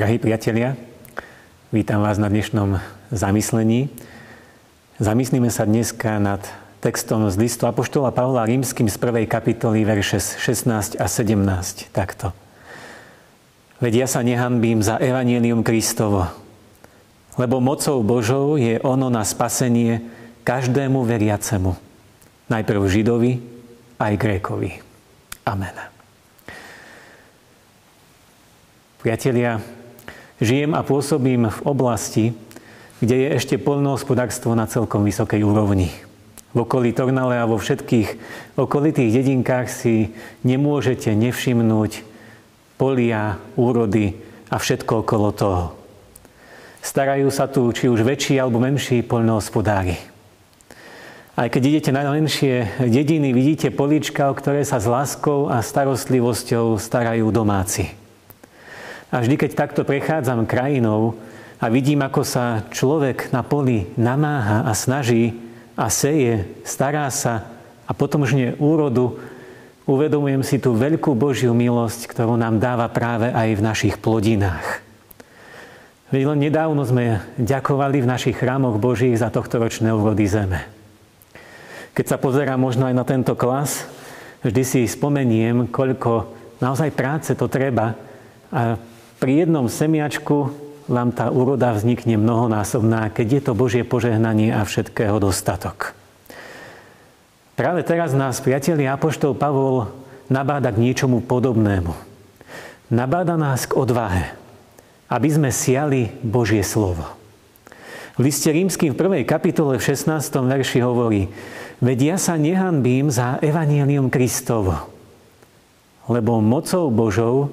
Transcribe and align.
Drahí 0.00 0.16
priatelia, 0.16 0.80
vítam 1.76 2.00
vás 2.00 2.16
na 2.16 2.32
dnešnom 2.32 2.80
zamyslení. 3.12 3.92
Zamyslíme 4.96 5.52
sa 5.52 5.68
dneska 5.68 6.16
nad 6.16 6.40
textom 6.80 7.28
z 7.28 7.36
listu 7.36 7.68
Apoštola 7.68 8.08
Pavla 8.08 8.48
Rímským 8.48 8.88
z 8.88 8.96
prvej 8.96 9.28
kapitoly, 9.28 9.84
verše 9.84 10.16
16 10.16 10.96
a 10.96 11.04
17. 11.04 11.92
Takto. 11.92 12.32
Veď 13.84 13.92
ja 13.92 14.06
sa 14.08 14.24
nehanbím 14.24 14.80
za 14.80 14.96
Evangelium 14.96 15.60
Kristovo, 15.60 16.32
lebo 17.36 17.60
mocou 17.60 18.00
Božou 18.00 18.56
je 18.56 18.80
ono 18.80 19.12
na 19.12 19.20
spasenie 19.20 20.00
každému 20.48 21.04
veriacemu. 21.04 21.76
Najprv 22.48 22.80
Židovi, 22.88 23.32
aj 24.00 24.12
Grékovi. 24.16 24.80
Amen. 25.44 25.76
Priatelia, 29.04 29.79
žijem 30.40 30.74
a 30.74 30.82
pôsobím 30.82 31.52
v 31.52 31.60
oblasti, 31.62 32.24
kde 32.98 33.16
je 33.16 33.28
ešte 33.36 33.54
poľnohospodárstvo 33.56 34.52
na 34.56 34.68
celkom 34.68 35.06
vysokej 35.06 35.40
úrovni 35.44 35.88
v 36.50 36.66
okolí 36.66 36.90
Tornale 36.90 37.38
a 37.38 37.46
vo 37.46 37.62
všetkých 37.62 38.08
okolitých 38.58 39.22
dedinkách 39.22 39.70
si 39.70 40.10
nemôžete 40.42 41.14
nevšimnúť 41.14 42.02
polia, 42.74 43.38
úrody 43.54 44.18
a 44.50 44.58
všetko 44.58 45.06
okolo 45.06 45.30
toho. 45.30 45.64
Starajú 46.82 47.28
sa 47.30 47.46
tu 47.46 47.70
či 47.70 47.86
už 47.86 48.02
väčší 48.02 48.40
alebo 48.40 48.58
menší 48.58 49.04
poľnohospodári. 49.04 50.00
Aj 51.38 51.46
keď 51.46 51.62
idete 51.62 51.90
na 51.94 52.08
menšie 52.10 52.82
dediny, 52.82 53.30
vidíte 53.30 53.70
polička, 53.70 54.28
o 54.28 54.34
ktoré 54.34 54.66
sa 54.66 54.82
s 54.82 54.90
láskou 54.90 55.46
a 55.46 55.62
starostlivosťou 55.62 56.76
starajú 56.76 57.30
domáci. 57.30 57.99
A 59.10 59.18
vždy, 59.18 59.34
keď 59.34 59.50
takto 59.58 59.82
prechádzam 59.82 60.46
krajinou 60.46 61.18
a 61.58 61.66
vidím, 61.66 62.06
ako 62.06 62.22
sa 62.22 62.62
človek 62.70 63.34
na 63.34 63.42
poli 63.42 63.90
namáha 63.98 64.64
a 64.66 64.72
snaží, 64.72 65.34
a 65.80 65.88
seje, 65.88 66.44
stará 66.62 67.08
sa 67.08 67.48
a 67.88 67.96
potom 67.96 68.28
žne 68.28 68.52
úrodu, 68.60 69.16
uvedomujem 69.88 70.44
si 70.44 70.60
tú 70.60 70.76
veľkú 70.76 71.16
Božiu 71.16 71.56
milosť, 71.56 72.04
ktorú 72.04 72.36
nám 72.36 72.60
dáva 72.60 72.84
práve 72.92 73.32
aj 73.32 73.48
v 73.56 73.64
našich 73.64 73.96
plodinách. 73.96 74.84
Veď 76.12 76.22
len 76.34 76.38
nedávno 76.42 76.84
sme 76.84 77.24
ďakovali 77.40 78.04
v 78.04 78.10
našich 78.10 78.36
chrámoch 78.36 78.76
Božích 78.76 79.16
za 79.16 79.32
tohto 79.32 79.56
ročné 79.62 79.88
úrody 79.94 80.28
zeme. 80.28 80.68
Keď 81.96 82.06
sa 82.06 82.18
pozerám 82.20 82.60
možno 82.60 82.86
aj 82.90 82.94
na 82.94 83.04
tento 83.08 83.32
klas, 83.38 83.88
vždy 84.44 84.62
si 84.62 84.80
spomeniem, 84.84 85.70
koľko 85.72 86.28
naozaj 86.60 86.92
práce 86.92 87.32
to 87.32 87.48
treba 87.48 87.96
a 88.52 88.76
pri 89.20 89.44
jednom 89.44 89.68
semiačku 89.68 90.48
vám 90.88 91.12
tá 91.12 91.28
úroda 91.28 91.76
vznikne 91.76 92.16
mnohonásobná, 92.16 93.12
keď 93.12 93.26
je 93.28 93.40
to 93.44 93.52
Božie 93.52 93.84
požehnanie 93.84 94.50
a 94.50 94.64
všetkého 94.64 95.20
dostatok. 95.20 95.92
Práve 97.54 97.84
teraz 97.84 98.16
nás, 98.16 98.40
priatelia 98.40 98.96
Apoštol 98.96 99.36
Pavol, 99.36 99.92
nabáda 100.32 100.72
k 100.72 100.80
niečomu 100.80 101.20
podobnému. 101.20 101.92
Nabáda 102.88 103.36
nás 103.36 103.68
k 103.68 103.76
odvahe, 103.76 104.32
aby 105.12 105.28
sme 105.28 105.52
siali 105.52 106.10
Božie 106.24 106.64
slovo. 106.64 107.04
V 108.16 108.24
liste 108.24 108.48
rímským 108.48 108.96
v 108.96 109.00
prvej 109.00 109.24
kapitole 109.28 109.76
v 109.76 109.84
16. 109.84 110.16
verši 110.32 110.80
hovorí 110.80 111.28
Veď 111.84 111.98
ja 112.02 112.16
sa 112.16 112.40
nehanbím 112.40 113.12
za 113.12 113.36
evanielium 113.44 114.08
Kristovo, 114.08 114.76
lebo 116.08 116.40
mocou 116.40 116.88
Božou 116.88 117.52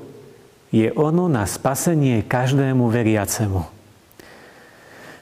je 0.72 0.91
ono 0.94 1.31
na 1.31 1.47
spasenie 1.47 2.23
každému 2.28 2.91
veriacemu. 2.91 3.63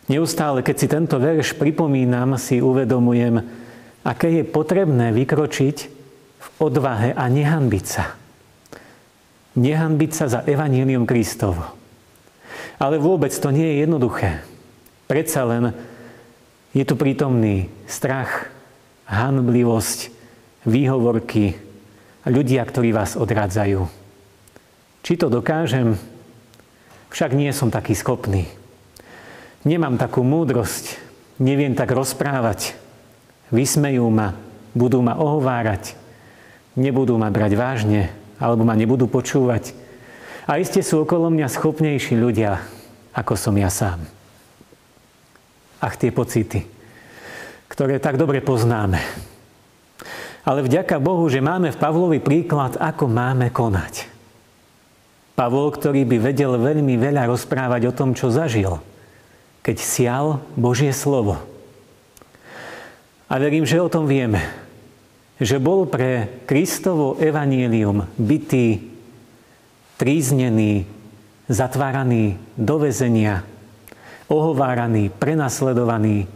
Neustále, 0.05 0.61
keď 0.61 0.75
si 0.77 0.87
tento 0.89 1.17
verš 1.17 1.57
pripomínam, 1.57 2.37
si 2.37 2.61
uvedomujem, 2.61 3.41
aké 4.05 4.41
je 4.41 4.43
potrebné 4.45 5.09
vykročiť 5.09 5.77
v 6.37 6.47
odvahe 6.61 7.09
a 7.17 7.25
nehanbiť 7.25 7.85
sa. 7.85 8.13
Nehanbiť 9.57 10.11
sa 10.13 10.25
za 10.29 10.39
Evanílium 10.45 11.09
Kristovo. 11.09 11.65
Ale 12.77 13.01
vôbec 13.01 13.33
to 13.33 13.49
nie 13.49 13.65
je 13.65 13.81
jednoduché. 13.87 14.45
Predsa 15.09 15.41
len 15.47 15.63
je 16.75 16.83
tu 16.85 16.93
prítomný 16.93 17.71
strach, 17.89 18.53
hanblivosť, 19.09 20.11
výhovorky, 20.69 21.55
ľudia, 22.29 22.61
ktorí 22.61 22.93
vás 22.93 23.17
odrádzajú. 23.17 24.04
Či 25.05 25.21
to 25.21 25.29
dokážem? 25.29 26.01
Však 27.13 27.37
nie 27.37 27.53
som 27.53 27.69
taký 27.69 27.93
schopný. 27.93 28.49
Nemám 29.61 30.01
takú 30.01 30.25
múdrosť, 30.25 30.97
neviem 31.37 31.77
tak 31.77 31.93
rozprávať. 31.93 32.73
Vysmejú 33.53 34.09
ma, 34.09 34.33
budú 34.73 35.05
ma 35.05 35.13
ohovárať, 35.13 35.93
nebudú 36.73 37.21
ma 37.21 37.29
brať 37.29 37.53
vážne, 37.53 38.09
alebo 38.41 38.65
ma 38.65 38.73
nebudú 38.73 39.05
počúvať. 39.05 39.77
A 40.49 40.57
iste 40.57 40.81
sú 40.81 41.05
okolo 41.05 41.29
mňa 41.29 41.53
schopnejší 41.53 42.17
ľudia, 42.17 42.65
ako 43.13 43.37
som 43.37 43.53
ja 43.61 43.69
sám. 43.69 44.01
Ach, 45.85 45.93
tie 46.01 46.09
pocity, 46.09 46.65
ktoré 47.69 48.01
tak 48.01 48.17
dobre 48.17 48.41
poznáme. 48.41 48.97
Ale 50.41 50.65
vďaka 50.65 50.97
Bohu, 50.97 51.29
že 51.29 51.45
máme 51.45 51.69
v 51.69 51.77
Pavlovi 51.77 52.17
príklad, 52.17 52.81
ako 52.81 53.05
máme 53.05 53.53
konať. 53.53 54.14
Pavol, 55.35 55.67
ktorý 55.75 56.07
by 56.07 56.31
vedel 56.31 56.55
veľmi 56.55 56.95
veľa 56.95 57.27
rozprávať 57.27 57.91
o 57.91 57.95
tom, 57.95 58.15
čo 58.15 58.31
zažil, 58.31 58.79
keď 59.59 59.77
sial 59.83 60.27
Božie 60.55 60.95
slovo. 60.95 61.35
A 63.27 63.35
verím, 63.35 63.67
že 63.67 63.83
o 63.83 63.91
tom 63.91 64.07
vieme. 64.07 64.39
Že 65.35 65.59
bol 65.59 65.83
pre 65.91 66.39
Kristovo 66.47 67.19
evanílium 67.19 68.07
bytý, 68.15 68.79
tríznený, 69.99 70.87
zatváraný 71.51 72.39
do 72.55 72.79
väzenia, 72.79 73.43
ohováraný, 74.31 75.11
prenasledovaný, 75.11 76.31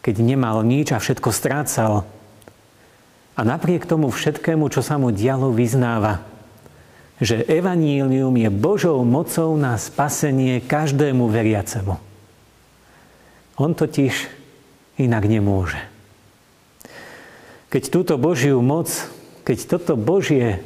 keď 0.00 0.24
nemal 0.24 0.64
nič 0.64 0.96
a 0.96 0.98
všetko 0.98 1.28
strácal. 1.28 2.08
A 3.36 3.40
napriek 3.44 3.84
tomu 3.84 4.08
všetkému, 4.08 4.72
čo 4.72 4.80
sa 4.80 4.96
mu 4.96 5.12
dialo, 5.12 5.52
vyznáva– 5.52 6.24
že 7.22 7.46
evanílium 7.46 8.34
je 8.34 8.50
Božou 8.50 8.98
mocou 9.06 9.54
na 9.54 9.78
spasenie 9.78 10.58
každému 10.58 11.30
veriacemu. 11.30 11.94
On 13.54 13.70
totiž 13.70 14.26
inak 14.98 15.24
nemôže. 15.30 15.78
Keď 17.70 17.82
túto 17.90 18.14
Božiu 18.18 18.58
moc, 18.62 18.90
keď 19.46 19.58
toto 19.66 19.94
Božie 19.98 20.62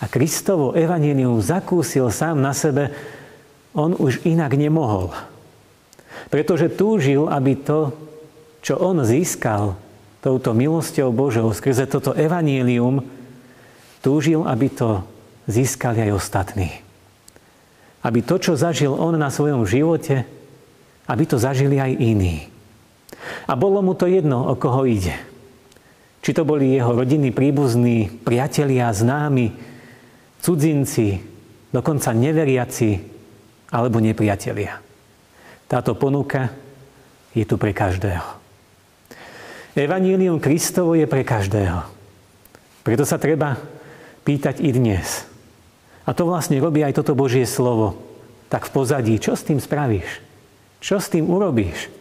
a 0.00 0.04
Kristovo 0.08 0.76
evanílium 0.76 1.40
zakúsil 1.40 2.12
sám 2.12 2.40
na 2.40 2.52
sebe, 2.52 2.92
on 3.72 3.96
už 3.96 4.24
inak 4.24 4.56
nemohol. 4.56 5.12
Pretože 6.28 6.72
túžil, 6.72 7.28
aby 7.28 7.56
to, 7.56 7.92
čo 8.60 8.76
on 8.76 9.04
získal 9.04 9.76
touto 10.20 10.52
milosťou 10.52 11.14
Božou 11.14 11.48
skrze 11.52 11.88
toto 11.88 12.12
evanílium, 12.12 13.04
túžil, 14.04 14.44
aby 14.44 14.68
to 14.68 15.04
získali 15.48 16.04
aj 16.04 16.14
ostatní. 16.14 16.70
Aby 18.04 18.22
to, 18.22 18.38
čo 18.38 18.54
zažil 18.54 18.94
on 18.94 19.18
na 19.18 19.32
svojom 19.32 19.66
živote, 19.66 20.22
aby 21.08 21.24
to 21.24 21.40
zažili 21.40 21.80
aj 21.80 21.92
iní. 21.98 22.46
A 23.48 23.56
bolo 23.56 23.80
mu 23.80 23.96
to 23.96 24.06
jedno, 24.06 24.44
o 24.44 24.54
koho 24.54 24.84
ide. 24.84 25.16
Či 26.20 26.36
to 26.36 26.44
boli 26.44 26.76
jeho 26.76 26.92
rodiny, 26.92 27.32
príbuzní, 27.32 28.22
priatelia, 28.22 28.92
známi, 28.92 29.56
cudzinci, 30.44 31.18
dokonca 31.72 32.12
neveriaci 32.12 32.90
alebo 33.72 33.98
nepriatelia. 33.98 34.78
Táto 35.68 35.96
ponuka 35.96 36.52
je 37.32 37.44
tu 37.48 37.56
pre 37.60 37.72
každého. 37.72 38.36
Evanílium 39.78 40.42
Kristovo 40.42 40.96
je 40.98 41.06
pre 41.06 41.22
každého. 41.22 41.86
Preto 42.82 43.04
sa 43.04 43.20
treba 43.20 43.54
pýtať 44.24 44.64
i 44.64 44.70
dnes. 44.74 45.28
A 46.08 46.16
to 46.16 46.24
vlastne 46.24 46.56
robí 46.56 46.80
aj 46.80 46.96
toto 46.96 47.12
Božie 47.12 47.44
slovo. 47.44 48.00
Tak 48.48 48.72
v 48.72 48.80
pozadí, 48.80 49.14
čo 49.20 49.36
s 49.36 49.44
tým 49.44 49.60
spravíš? 49.60 50.24
Čo 50.80 51.04
s 51.04 51.12
tým 51.12 51.28
urobíš? 51.28 51.92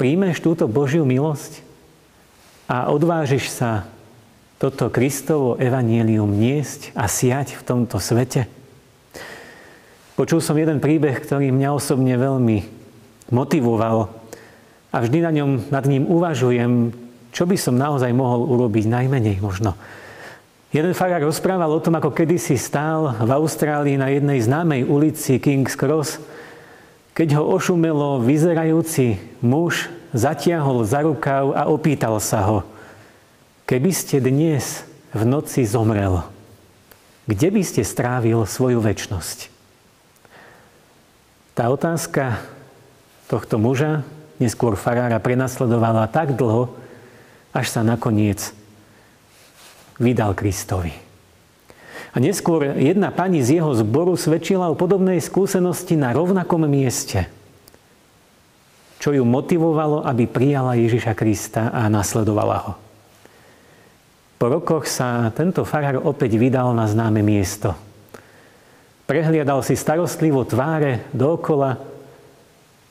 Príjmeš 0.00 0.40
túto 0.40 0.64
Božiu 0.64 1.04
milosť 1.04 1.60
a 2.72 2.88
odvážiš 2.88 3.52
sa 3.52 3.84
toto 4.56 4.88
Kristovo 4.88 5.60
evanielium 5.60 6.40
niesť 6.40 6.96
a 6.96 7.04
siať 7.04 7.60
v 7.60 7.62
tomto 7.68 8.00
svete? 8.00 8.48
Počul 10.16 10.40
som 10.40 10.56
jeden 10.56 10.80
príbeh, 10.80 11.20
ktorý 11.20 11.52
mňa 11.52 11.76
osobne 11.76 12.16
veľmi 12.16 12.64
motivoval 13.28 14.08
a 14.88 14.96
vždy 15.04 15.18
na 15.20 15.32
ňom, 15.36 15.50
nad 15.68 15.84
ním 15.84 16.08
uvažujem, 16.08 16.96
čo 17.28 17.44
by 17.44 17.60
som 17.60 17.76
naozaj 17.76 18.16
mohol 18.16 18.48
urobiť 18.48 18.88
najmenej 18.88 19.44
možno 19.44 19.76
Jeden 20.74 20.98
farár 20.98 21.22
rozprával 21.22 21.70
o 21.70 21.78
tom, 21.78 21.94
ako 21.94 22.10
kedysi 22.10 22.58
stál 22.58 23.14
v 23.22 23.30
Austrálii 23.30 23.94
na 23.94 24.10
jednej 24.10 24.42
známej 24.42 24.82
ulici 24.82 25.38
King's 25.38 25.78
Cross, 25.78 26.18
keď 27.14 27.38
ho 27.38 27.48
ošumelo 27.54 28.20
vyzerajúci 28.20 29.16
muž 29.40 29.88
zatiahol 30.10 30.82
za 30.82 31.06
rukav 31.06 31.54
a 31.54 31.70
opýtal 31.70 32.18
sa 32.18 32.42
ho, 32.44 32.58
keby 33.64 33.90
ste 33.94 34.18
dnes 34.18 34.82
v 35.14 35.22
noci 35.22 35.62
zomrel, 35.62 36.26
kde 37.30 37.48
by 37.54 37.62
ste 37.62 37.86
strávil 37.86 38.42
svoju 38.44 38.82
väčnosť? 38.82 39.48
Tá 41.56 41.72
otázka 41.72 42.42
tohto 43.30 43.56
muža, 43.56 44.04
neskôr 44.36 44.76
farára, 44.76 45.22
prenasledovala 45.22 46.10
tak 46.10 46.36
dlho, 46.36 46.74
až 47.54 47.72
sa 47.72 47.80
nakoniec 47.80 48.52
vydal 50.00 50.36
Kristovi. 50.36 50.92
A 52.12 52.20
neskôr 52.20 52.72
jedna 52.80 53.12
pani 53.12 53.44
z 53.44 53.60
jeho 53.60 53.76
zboru 53.76 54.16
svedčila 54.16 54.72
o 54.72 54.78
podobnej 54.78 55.20
skúsenosti 55.20 56.00
na 56.00 56.16
rovnakom 56.16 56.64
mieste, 56.64 57.28
čo 58.96 59.12
ju 59.12 59.20
motivovalo, 59.20 60.00
aby 60.00 60.24
prijala 60.24 60.80
Ježiša 60.80 61.12
Krista 61.12 61.68
a 61.68 61.92
nasledovala 61.92 62.58
ho. 62.64 62.72
Po 64.36 64.48
rokoch 64.48 64.88
sa 64.88 65.28
tento 65.32 65.64
farár 65.68 66.00
opäť 66.08 66.40
vydal 66.40 66.72
na 66.72 66.88
známe 66.88 67.20
miesto. 67.20 67.76
Prehliadal 69.04 69.60
si 69.60 69.76
starostlivo 69.76 70.44
tváre 70.44 71.04
dookola, 71.12 71.80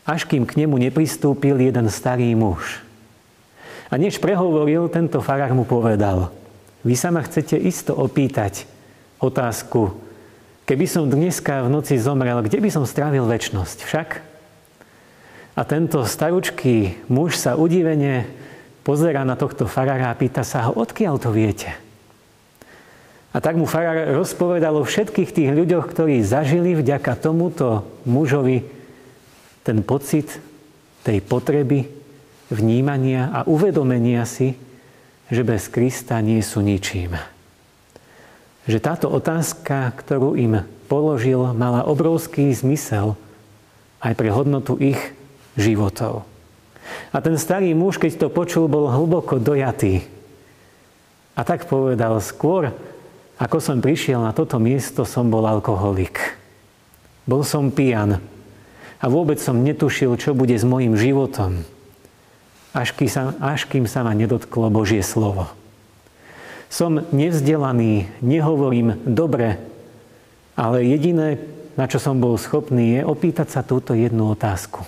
až 0.05 0.29
kým 0.29 0.45
k 0.45 0.65
nemu 0.65 0.77
nepristúpil 0.77 1.57
jeden 1.57 1.89
starý 1.89 2.29
muž. 2.37 2.81
A 3.89 3.97
než 3.97 4.21
prehovoril, 4.21 4.85
tento 4.89 5.17
farár 5.17 5.53
mu 5.57 5.65
povedal– 5.65 6.29
vy 6.85 6.93
sa 6.93 7.09
ma 7.09 7.25
chcete 7.25 7.57
isto 7.57 7.97
opýtať 7.97 8.69
otázku, 9.17 9.97
keby 10.69 10.85
som 10.85 11.09
dneska 11.09 11.65
v 11.65 11.73
noci 11.73 11.97
zomrel, 11.97 12.45
kde 12.45 12.61
by 12.61 12.69
som 12.69 12.85
strávil 12.85 13.25
väčnosť 13.25 13.77
však? 13.81 14.09
A 15.55 15.61
tento 15.65 16.05
staručký 16.05 17.09
muž 17.09 17.41
sa 17.41 17.57
udivene 17.57 18.29
pozera 18.85 19.25
na 19.25 19.33
tohto 19.33 19.65
farára 19.65 20.13
a 20.13 20.19
pýta 20.19 20.45
sa 20.45 20.69
ho, 20.69 20.77
odkiaľ 20.77 21.17
to 21.17 21.33
viete? 21.33 21.73
A 23.35 23.43
tak 23.43 23.59
mu 23.59 23.67
farár 23.67 24.15
rozpovedal 24.15 24.79
o 24.79 24.87
všetkých 24.87 25.33
tých 25.35 25.51
ľuďoch, 25.51 25.91
ktorí 25.91 26.23
zažili 26.23 26.71
vďaka 26.71 27.19
tomuto 27.19 27.83
mužovi 28.07 28.63
ten 29.65 29.83
pocit 29.83 30.39
tej 31.03 31.19
potreby, 31.19 31.89
vnímania 32.47 33.33
a 33.33 33.43
uvedomenia 33.49 34.23
si, 34.23 34.55
že 35.29 35.41
bez 35.41 35.65
Krista 35.69 36.21
nie 36.21 36.41
sú 36.45 36.61
ničím. 36.61 37.17
Že 38.65 38.77
táto 38.81 39.07
otázka, 39.09 39.93
ktorú 39.93 40.37
im 40.37 40.65
položil, 40.85 41.53
mala 41.53 41.85
obrovský 41.85 42.49
zmysel 42.53 43.17
aj 44.01 44.13
pre 44.13 44.29
hodnotu 44.29 44.77
ich 44.77 44.99
životov. 45.57 46.25
A 47.09 47.17
ten 47.21 47.37
starý 47.41 47.73
muž, 47.73 47.97
keď 47.97 48.25
to 48.25 48.27
počul, 48.29 48.69
bol 48.69 48.89
hlboko 48.89 49.41
dojatý. 49.41 50.05
A 51.33 51.41
tak 51.41 51.65
povedal, 51.65 52.21
skôr 52.21 52.73
ako 53.35 53.59
som 53.59 53.83
prišiel 53.83 54.23
na 54.23 54.31
toto 54.31 54.61
miesto, 54.61 55.03
som 55.03 55.27
bol 55.27 55.43
alkoholik. 55.43 56.39
Bol 57.27 57.43
som 57.43 57.67
pijan 57.67 58.23
a 59.01 59.05
vôbec 59.11 59.41
som 59.41 59.59
netušil, 59.59 60.15
čo 60.15 60.31
bude 60.31 60.55
s 60.55 60.63
mojim 60.63 60.95
životom 60.95 61.74
až 62.75 62.91
kým 62.91 63.07
sa, 63.07 63.31
až 63.39 63.63
kým 63.71 63.87
sa 63.87 64.03
ma 64.03 64.11
nedotklo 64.11 64.67
Božie 64.67 64.99
slovo. 64.99 65.47
Som 66.67 66.99
nevzdelaný, 67.15 68.11
nehovorím 68.19 68.99
dobre, 69.07 69.55
ale 70.59 70.83
jediné, 70.83 71.39
na 71.79 71.87
čo 71.87 72.03
som 72.03 72.19
bol 72.19 72.35
schopný, 72.35 72.99
je 72.99 73.01
opýtať 73.07 73.47
sa 73.47 73.61
túto 73.63 73.95
jednu 73.95 74.27
otázku. 74.35 74.83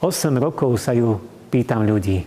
8 0.00 0.40
rokov 0.40 0.80
sa 0.80 0.96
ju 0.96 1.20
pýtam 1.52 1.84
ľudí. 1.84 2.24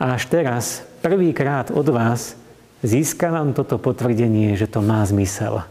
A 0.00 0.16
až 0.16 0.28
teraz, 0.28 0.84
prvýkrát 1.04 1.68
od 1.72 1.88
vás, 1.92 2.36
získavam 2.80 3.52
toto 3.52 3.76
potvrdenie, 3.76 4.56
že 4.56 4.68
to 4.68 4.80
má 4.80 5.04
zmysel. 5.04 5.64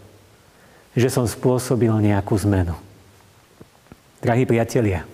Že 0.97 1.09
som 1.09 1.25
spôsobil 1.25 1.93
nejakú 1.93 2.37
zmenu. 2.41 2.73
Drahí 4.21 4.49
priatelia, 4.49 5.05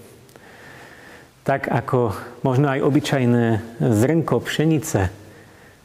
tak 1.42 1.66
ako 1.70 2.14
možno 2.46 2.70
aj 2.70 2.86
obyčajné 2.86 3.46
zrnko 3.82 4.46
pšenice 4.46 5.10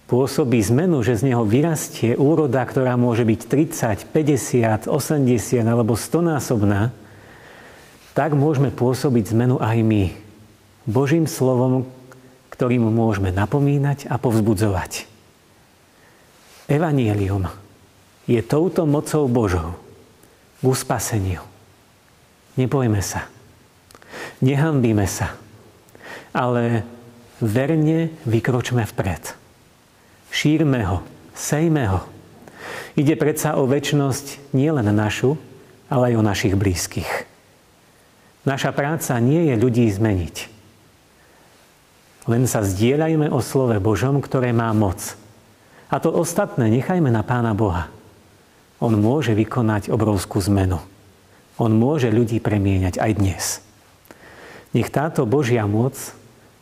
pôsobí 0.07 0.61
zmenu, 0.63 1.01
že 1.03 1.19
z 1.19 1.33
neho 1.33 1.43
vyrastie 1.43 2.15
úroda, 2.15 2.63
ktorá 2.63 2.95
môže 2.95 3.25
byť 3.25 3.41
30, 3.49 4.07
50, 4.13 4.87
80 4.87 5.67
alebo 5.67 5.97
100 5.99 6.31
násobná, 6.37 6.95
tak 8.13 8.37
môžeme 8.37 8.71
pôsobiť 8.71 9.35
zmenu 9.35 9.57
aj 9.59 9.77
my. 9.83 10.05
Božím 10.87 11.27
slovom, 11.27 11.89
ktorým 12.55 12.87
môžeme 12.87 13.35
napomínať 13.35 14.07
a 14.07 14.17
povzbudzovať. 14.17 15.11
Evangelium 16.71 17.51
je 18.31 18.39
touto 18.45 18.87
mocou 18.87 19.27
Božou 19.27 19.75
k 20.63 20.65
uspaseniu. 20.65 21.43
Nebojme 22.55 23.03
sa. 23.03 23.29
Nehambíme 24.41 25.05
sa 25.05 25.35
ale 26.37 26.85
verne 27.41 28.13
vykročme 28.29 28.85
vpred. 28.85 29.33
Šírme 30.29 30.85
ho, 30.85 31.01
sejme 31.33 31.89
ho. 31.89 32.05
Ide 32.93 33.17
predsa 33.17 33.57
o 33.57 33.65
väčnosť 33.65 34.53
nielen 34.53 34.85
našu, 34.93 35.41
ale 35.89 36.13
aj 36.13 36.15
o 36.21 36.27
našich 36.27 36.53
blízkych. 36.53 37.25
Naša 38.45 38.77
práca 38.77 39.17
nie 39.17 39.49
je 39.49 39.55
ľudí 39.57 39.89
zmeniť. 39.89 40.37
Len 42.29 42.45
sa 42.45 42.61
zdieľajme 42.61 43.33
o 43.33 43.41
slove 43.41 43.79
Božom, 43.81 44.21
ktoré 44.21 44.53
má 44.53 44.69
moc. 44.77 45.17
A 45.89 46.03
to 46.03 46.11
ostatné 46.11 46.69
nechajme 46.69 47.09
na 47.09 47.23
Pána 47.23 47.55
Boha. 47.55 47.89
On 48.83 48.93
môže 48.93 49.33
vykonať 49.33 49.89
obrovskú 49.89 50.43
zmenu. 50.45 50.83
On 51.57 51.73
môže 51.73 52.13
ľudí 52.13 52.43
premieňať 52.43 53.01
aj 53.01 53.13
dnes. 53.17 53.45
Nech 54.77 54.93
táto 54.93 55.25
Božia 55.25 55.65
moc 55.65 55.97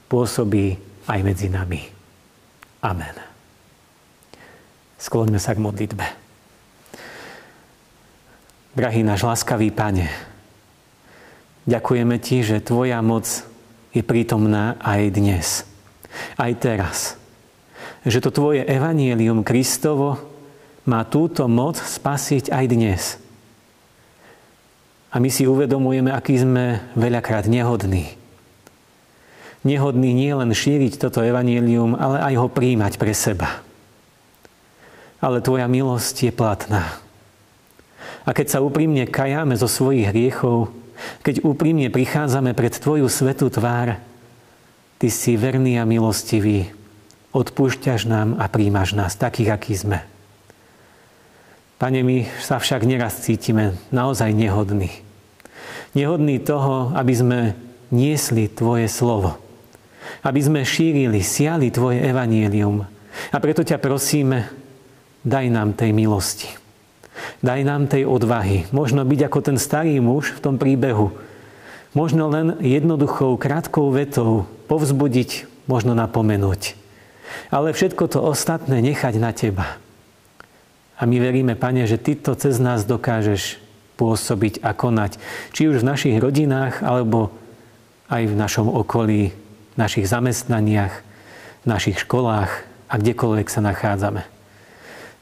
pôsobí 0.08 0.76
aj 1.08 1.20
medzi 1.25 1.49
nami. 1.52 1.80
Amen. 2.84 3.16
Skloňme 5.00 5.40
sa 5.40 5.52
k 5.52 5.61
modlitbe. 5.61 6.06
Drahý 8.75 9.06
náš 9.06 9.23
láskavý 9.23 9.70
Pane, 9.70 10.11
ďakujeme 11.68 12.16
Ti, 12.18 12.42
že 12.42 12.64
Tvoja 12.64 12.99
moc 13.04 13.25
je 13.94 14.02
prítomná 14.02 14.75
aj 14.82 15.02
dnes, 15.14 15.46
aj 16.34 16.52
teraz. 16.58 16.99
Že 18.02 18.18
to 18.18 18.30
Tvoje 18.34 18.66
evanielium 18.66 19.46
Kristovo 19.46 20.18
má 20.84 21.06
túto 21.06 21.46
moc 21.46 21.78
spasiť 21.78 22.50
aj 22.50 22.64
dnes. 22.66 23.02
A 25.14 25.23
my 25.23 25.30
si 25.30 25.46
uvedomujeme, 25.46 26.11
aký 26.11 26.42
sme 26.42 26.82
veľakrát 26.99 27.46
nehodní 27.46 28.24
nehodný 29.64 30.12
nie 30.12 30.30
len 30.30 30.52
šíriť 30.52 31.00
toto 31.00 31.25
evanílium, 31.25 31.97
ale 31.97 32.21
aj 32.21 32.35
ho 32.38 32.49
príjmať 32.52 33.00
pre 33.00 33.16
seba. 33.16 33.64
Ale 35.18 35.40
Tvoja 35.40 35.66
milosť 35.66 36.28
je 36.28 36.33
platná. 36.33 37.00
A 38.28 38.30
keď 38.37 38.56
sa 38.56 38.64
úprimne 38.64 39.09
kajáme 39.09 39.56
zo 39.56 39.68
svojich 39.68 40.12
hriechov, 40.12 40.68
keď 41.25 41.42
úprimne 41.42 41.88
prichádzame 41.88 42.52
pred 42.52 42.76
Tvoju 42.76 43.09
svetú 43.09 43.49
tvár, 43.49 43.99
Ty 44.94 45.09
si 45.11 45.35
verný 45.35 45.76
a 45.80 45.85
milostivý, 45.85 46.71
odpúšťaš 47.35 48.06
nám 48.06 48.38
a 48.38 48.47
príjmaš 48.47 48.94
nás 48.94 49.18
takých, 49.18 49.50
akí 49.52 49.75
sme. 49.75 49.99
Pane, 51.83 52.00
my 52.06 52.30
sa 52.38 52.62
však 52.62 52.87
neraz 52.87 53.18
cítime 53.26 53.75
naozaj 53.90 54.30
nehodní. 54.30 55.02
Nehodní 55.99 56.38
toho, 56.38 56.94
aby 56.94 57.12
sme 57.12 57.38
niesli 57.90 58.47
Tvoje 58.47 58.87
slovo 58.87 59.44
aby 60.23 60.40
sme 60.44 60.61
šírili, 60.62 61.25
siali 61.25 61.73
Tvoje 61.75 62.04
evanielium. 62.04 62.87
A 63.33 63.37
preto 63.42 63.66
ťa 63.66 63.83
prosíme, 63.83 64.50
daj 65.26 65.47
nám 65.50 65.75
tej 65.75 65.90
milosti. 65.90 66.50
Daj 67.40 67.61
nám 67.62 67.87
tej 67.87 68.04
odvahy. 68.04 68.66
Možno 68.75 69.06
byť 69.06 69.21
ako 69.26 69.38
ten 69.40 69.56
starý 69.59 69.99
muž 70.02 70.35
v 70.35 70.42
tom 70.42 70.54
príbehu. 70.59 71.14
Možno 71.94 72.26
len 72.26 72.59
jednoduchou, 72.59 73.38
krátkou 73.38 73.94
vetou 73.94 74.50
povzbudiť, 74.66 75.47
možno 75.71 75.94
napomenúť. 75.94 76.75
Ale 77.54 77.71
všetko 77.71 78.11
to 78.11 78.18
ostatné 78.18 78.83
nechať 78.83 79.14
na 79.23 79.30
Teba. 79.30 79.78
A 80.99 81.06
my 81.06 81.16
veríme, 81.18 81.54
Pane, 81.54 81.87
že 81.87 81.99
Ty 81.99 82.18
to 82.18 82.33
cez 82.35 82.59
nás 82.59 82.87
dokážeš 82.87 83.62
pôsobiť 83.94 84.62
a 84.66 84.75
konať. 84.75 85.23
Či 85.54 85.71
už 85.71 85.83
v 85.83 85.88
našich 85.88 86.16
rodinách, 86.18 86.83
alebo 86.83 87.30
aj 88.11 88.26
v 88.26 88.35
našom 88.35 88.66
okolí, 88.71 89.30
našich 89.75 90.07
zamestnaniach, 90.07 91.02
našich 91.66 92.02
školách 92.04 92.50
a 92.88 92.95
kdekoľvek 93.00 93.49
sa 93.49 93.61
nachádzame. 93.64 94.23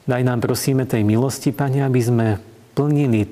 Daj 0.02 0.22
nám 0.26 0.42
prosíme 0.42 0.82
tej 0.82 1.06
milosti, 1.06 1.54
Pane, 1.54 1.86
aby 1.86 2.00
sme 2.02 2.26
plnili 2.74 3.30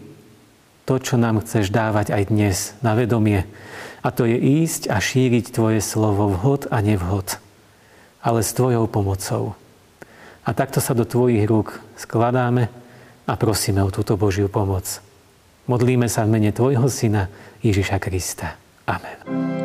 to, 0.87 0.99
čo 1.03 1.19
nám 1.19 1.43
chceš 1.43 1.71
dávať 1.71 2.15
aj 2.15 2.23
dnes 2.31 2.57
na 2.83 2.95
vedomie. 2.95 3.47
A 4.01 4.09
to 4.15 4.25
je 4.25 4.39
ísť 4.39 4.89
a 4.89 4.97
šíriť 5.03 5.53
Tvoje 5.53 5.83
slovo 5.85 6.31
vhod 6.33 6.71
a 6.73 6.81
nevhod, 6.81 7.37
ale 8.25 8.41
s 8.41 8.55
Tvojou 8.57 8.89
pomocou. 8.89 9.59
A 10.47 10.51
takto 10.57 10.81
sa 10.81 10.97
do 10.97 11.05
Tvojich 11.05 11.45
rúk 11.45 11.79
skladáme 12.01 12.73
a 13.29 13.33
prosíme 13.37 13.85
o 13.85 13.93
túto 13.93 14.17
Božiu 14.17 14.49
pomoc. 14.49 15.05
Modlíme 15.69 16.09
sa 16.09 16.25
v 16.25 16.39
mene 16.39 16.51
Tvojho 16.51 16.89
Syna 16.91 17.29
Ježiša 17.63 18.01
Krista. 18.01 18.57
Amen. 18.89 19.60